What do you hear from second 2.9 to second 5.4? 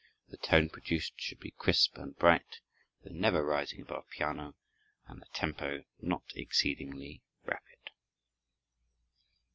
though never rising above piano, and the